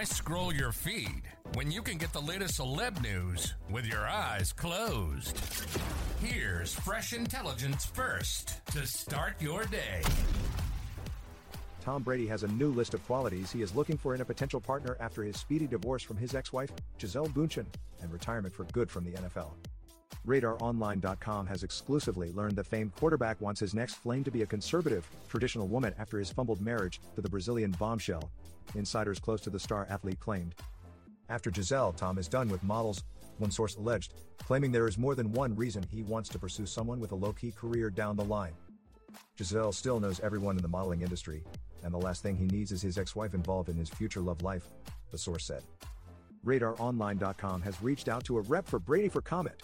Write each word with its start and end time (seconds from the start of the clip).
Why 0.00 0.04
scroll 0.04 0.54
your 0.54 0.72
feed 0.72 1.24
when 1.52 1.70
you 1.70 1.82
can 1.82 1.98
get 1.98 2.10
the 2.14 2.22
latest 2.22 2.58
celeb 2.58 3.02
news 3.02 3.52
with 3.68 3.84
your 3.84 4.08
eyes 4.08 4.50
closed? 4.50 5.38
Here's 6.22 6.72
fresh 6.72 7.12
intelligence 7.12 7.84
first 7.84 8.64
to 8.68 8.86
start 8.86 9.34
your 9.42 9.66
day. 9.66 10.00
Tom 11.82 12.02
Brady 12.02 12.26
has 12.28 12.44
a 12.44 12.48
new 12.48 12.70
list 12.70 12.94
of 12.94 13.04
qualities 13.06 13.52
he 13.52 13.60
is 13.60 13.76
looking 13.76 13.98
for 13.98 14.14
in 14.14 14.22
a 14.22 14.24
potential 14.24 14.58
partner 14.58 14.96
after 15.00 15.22
his 15.22 15.36
speedy 15.36 15.66
divorce 15.66 16.02
from 16.02 16.16
his 16.16 16.34
ex-wife, 16.34 16.70
Gisele 16.96 17.28
Bündchen, 17.28 17.66
and 18.00 18.10
retirement 18.10 18.54
for 18.54 18.64
good 18.72 18.90
from 18.90 19.04
the 19.04 19.10
NFL. 19.10 19.50
RadarOnline.com 20.26 21.46
has 21.46 21.62
exclusively 21.62 22.30
learned 22.32 22.56
the 22.56 22.64
famed 22.64 22.94
quarterback 22.94 23.40
wants 23.40 23.60
his 23.60 23.74
next 23.74 23.94
flame 23.94 24.22
to 24.24 24.30
be 24.30 24.42
a 24.42 24.46
conservative, 24.46 25.08
traditional 25.28 25.66
woman 25.66 25.94
after 25.98 26.18
his 26.18 26.30
fumbled 26.30 26.60
marriage 26.60 27.00
to 27.14 27.22
the 27.22 27.28
Brazilian 27.28 27.70
bombshell, 27.72 28.30
insiders 28.74 29.18
close 29.18 29.40
to 29.40 29.50
the 29.50 29.58
star 29.58 29.86
athlete 29.88 30.20
claimed. 30.20 30.54
After 31.28 31.50
Gisele, 31.50 31.92
Tom 31.92 32.18
is 32.18 32.28
done 32.28 32.48
with 32.48 32.62
models, 32.62 33.04
one 33.38 33.50
source 33.50 33.76
alleged, 33.76 34.14
claiming 34.38 34.72
there 34.72 34.88
is 34.88 34.98
more 34.98 35.14
than 35.14 35.32
one 35.32 35.56
reason 35.56 35.84
he 35.90 36.02
wants 36.02 36.28
to 36.30 36.38
pursue 36.38 36.66
someone 36.66 37.00
with 37.00 37.12
a 37.12 37.16
low-key 37.16 37.52
career 37.52 37.88
down 37.88 38.16
the 38.16 38.24
line. 38.24 38.52
Gisele 39.36 39.72
still 39.72 40.00
knows 40.00 40.20
everyone 40.20 40.56
in 40.56 40.62
the 40.62 40.68
modeling 40.68 41.02
industry, 41.02 41.42
and 41.82 41.94
the 41.94 41.98
last 41.98 42.22
thing 42.22 42.36
he 42.36 42.46
needs 42.46 42.72
is 42.72 42.82
his 42.82 42.98
ex-wife 42.98 43.32
involved 43.32 43.70
in 43.70 43.76
his 43.76 43.88
future 43.88 44.20
love 44.20 44.42
life, 44.42 44.66
the 45.10 45.18
source 45.18 45.44
said. 45.44 45.62
RadarOnline.com 46.44 47.62
has 47.62 47.82
reached 47.82 48.08
out 48.08 48.24
to 48.24 48.38
a 48.38 48.42
rep 48.42 48.66
for 48.66 48.78
Brady 48.78 49.08
for 49.08 49.20
comment. 49.20 49.56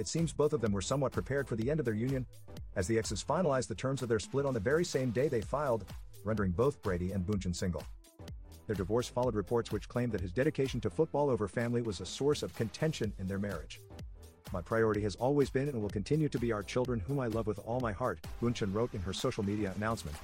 It 0.00 0.08
seems 0.08 0.32
both 0.32 0.54
of 0.54 0.62
them 0.62 0.72
were 0.72 0.80
somewhat 0.80 1.12
prepared 1.12 1.46
for 1.46 1.56
the 1.56 1.70
end 1.70 1.78
of 1.78 1.84
their 1.84 1.92
union, 1.92 2.24
as 2.74 2.86
the 2.86 2.98
exes 2.98 3.22
finalized 3.22 3.68
the 3.68 3.74
terms 3.74 4.00
of 4.00 4.08
their 4.08 4.18
split 4.18 4.46
on 4.46 4.54
the 4.54 4.58
very 4.58 4.82
same 4.82 5.10
day 5.10 5.28
they 5.28 5.42
filed, 5.42 5.84
rendering 6.24 6.52
both 6.52 6.80
Brady 6.80 7.12
and 7.12 7.26
Bündchen 7.26 7.54
single. 7.54 7.84
Their 8.66 8.76
divorce 8.76 9.08
followed 9.08 9.34
reports 9.34 9.70
which 9.70 9.90
claimed 9.90 10.12
that 10.12 10.22
his 10.22 10.32
dedication 10.32 10.80
to 10.80 10.88
football 10.88 11.28
over 11.28 11.46
family 11.46 11.82
was 11.82 12.00
a 12.00 12.06
source 12.06 12.42
of 12.42 12.54
contention 12.54 13.12
in 13.18 13.28
their 13.28 13.38
marriage. 13.38 13.78
My 14.54 14.62
priority 14.62 15.02
has 15.02 15.16
always 15.16 15.50
been 15.50 15.68
and 15.68 15.82
will 15.82 15.90
continue 15.90 16.30
to 16.30 16.38
be 16.38 16.50
our 16.50 16.62
children 16.62 17.00
whom 17.00 17.20
I 17.20 17.26
love 17.26 17.46
with 17.46 17.58
all 17.66 17.80
my 17.80 17.92
heart, 17.92 18.20
Bündchen 18.40 18.72
wrote 18.72 18.94
in 18.94 19.02
her 19.02 19.12
social 19.12 19.44
media 19.44 19.74
announcement. 19.76 20.16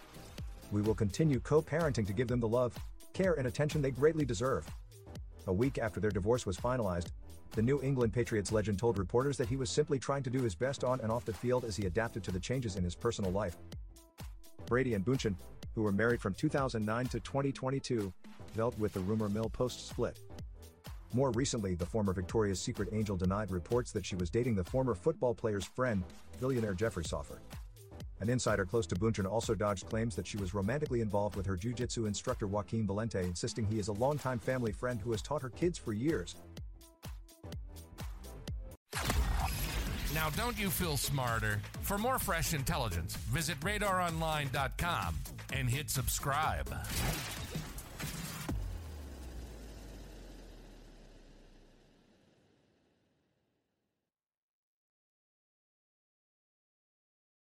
We 0.73 0.81
will 0.81 0.95
continue 0.95 1.39
co-parenting 1.41 2.07
to 2.07 2.15
give 2.15 2.29
them 2.29 2.41
the 2.41 2.49
love, 2.49 2.75
care 3.13 3.35
and 3.35 3.47
attention 3.47 3.83
they 3.83 3.91
greatly 3.91 4.25
deserve. 4.25 4.67
A 5.49 5.53
week 5.53 5.79
after 5.79 6.01
their 6.01 6.11
divorce 6.11 6.45
was 6.45 6.57
finalized, 6.57 7.13
the 7.53 7.63
New 7.63 7.81
England 7.81 8.13
Patriots 8.13 8.51
legend 8.51 8.79
told 8.79 8.99
reporters 8.99 9.37
that 9.37 9.49
he 9.49 9.57
was 9.57 9.71
simply 9.71 9.99
trying 9.99 10.25
to 10.25 10.31
do 10.31 10.43
his 10.43 10.57
best 10.57 10.83
on 10.83 11.01
and 11.01 11.13
off 11.13 11.25
the 11.25 11.33
field 11.33 11.65
as 11.65 11.77
he 11.77 11.87
adapted 11.87 12.25
to 12.25 12.33
the 12.33 12.41
changes 12.41 12.75
in 12.75 12.83
his 12.83 12.97
personal 12.97 13.31
life. 13.31 13.57
Brady 14.67 14.95
and 14.95 15.05
Bündchen, 15.05 15.37
who 15.75 15.83
were 15.83 15.93
married 15.93 16.21
from 16.21 16.35
2009 16.35 17.07
to 17.07 17.21
2022, 17.21 18.13
dealt 18.57 18.77
with 18.79 18.93
the 18.93 19.01
rumor 19.01 19.29
mill 19.29 19.49
post-split. 19.49 20.19
More 21.13 21.31
recently, 21.31 21.77
the 21.77 21.87
former 21.87 22.13
Victoria's 22.13 22.61
Secret 22.61 22.89
angel 22.93 23.17
denied 23.17 23.53
reports 23.53 23.93
that 23.93 24.05
she 24.05 24.17
was 24.17 24.29
dating 24.29 24.57
the 24.57 24.65
former 24.65 24.95
football 24.95 25.35
player's 25.35 25.65
friend, 25.65 26.03
billionaire 26.41 26.75
Jeffrey 26.75 27.05
Soffer. 27.05 27.41
An 28.21 28.29
insider 28.31 28.65
close 28.65 28.87
to 28.87 28.95
Bündchen 28.95 29.31
also 29.31 29.55
dodged 29.55 29.89
claims 29.89 30.17
that 30.17 30.27
she 30.27 30.37
was 30.37 30.55
romantically 30.55 31.01
involved 31.01 31.37
with 31.37 31.47
her 31.47 31.57
jiu-jitsu 31.57 32.07
instructor 32.07 32.47
Joaquin 32.47 32.87
Valente, 32.87 33.23
insisting 33.23 33.67
he 33.67 33.79
is 33.79 33.89
a 33.89 33.93
longtime 33.93 34.39
family 34.39 34.73
friend 34.73 35.01
who 35.01 35.11
has 35.13 35.21
taught 35.21 35.43
her 35.43 35.51
kids 35.51 35.79
for 35.79 35.93
years. 35.93 36.35
Now, 40.15 40.31
don't 40.31 40.59
you 40.59 40.71
feel 40.71 40.97
smarter? 40.97 41.61
For 41.83 41.99
more 41.99 42.19
fresh 42.19 42.55
intelligence, 42.55 43.17
visit 43.17 43.61
radaronline.com 43.61 45.15
and 45.53 45.69
hit 45.69 45.91
subscribe. 45.91 46.75